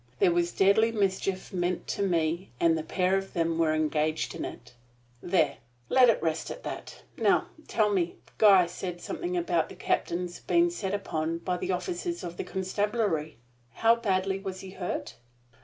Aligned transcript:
There 0.17 0.31
was 0.31 0.51
deadly 0.51 0.91
mischief 0.91 1.53
meant 1.53 1.85
to 1.89 2.01
me; 2.01 2.49
and 2.59 2.75
the 2.75 2.81
pair 2.81 3.17
of 3.19 3.33
them 3.33 3.59
were 3.59 3.75
engaged 3.75 4.33
in 4.33 4.43
it. 4.45 4.73
There! 5.21 5.57
let 5.89 6.09
it 6.09 6.23
rest 6.23 6.49
at 6.49 6.63
that. 6.63 7.03
Now, 7.19 7.49
tell 7.67 7.91
me, 7.93 8.15
Guy 8.39 8.65
said 8.65 8.99
something 8.99 9.37
about 9.37 9.69
the 9.69 9.75
captain's 9.75 10.39
being 10.39 10.71
set 10.71 10.95
upon 10.95 11.37
by 11.37 11.57
officers 11.71 12.23
of 12.23 12.37
the 12.37 12.43
constablery. 12.43 13.37
How 13.73 13.95
badly 13.95 14.39
was 14.39 14.61
he 14.61 14.71
hurt?" 14.71 15.17